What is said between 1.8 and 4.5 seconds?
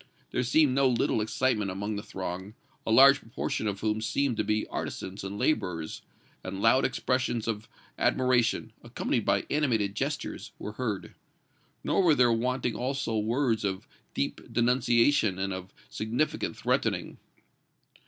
the throng, a large proportion of whom appeared to